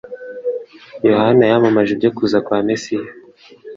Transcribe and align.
Yohana 1.07 1.43
yamamaje 1.51 1.91
ibyo 1.93 2.09
kuza 2.17 2.37
kwa 2.45 2.57
Mesiya, 2.67 3.09